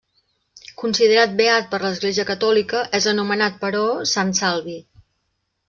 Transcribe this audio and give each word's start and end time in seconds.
Considerat 0.83 1.35
beat 1.41 1.67
per 1.73 1.79
l'Església 1.83 2.25
catòlica, 2.31 2.81
és 3.01 3.09
anomenat 3.13 3.63
però, 3.67 3.85
Sant 4.17 4.35
Salvi. 4.43 4.79